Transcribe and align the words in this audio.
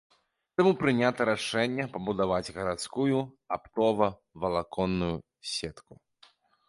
Таму 0.59 0.69
прынята 0.83 1.27
рашэнне 1.29 1.85
пабудаваць 1.97 2.53
гарадскую 2.57 3.19
аптова-валаконную 3.59 5.15
сетку. 5.53 5.93